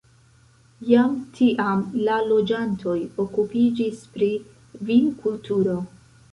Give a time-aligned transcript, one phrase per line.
[0.91, 4.33] Jam tiam la loĝantoj okupiĝis pri
[4.91, 5.81] vinkulturo.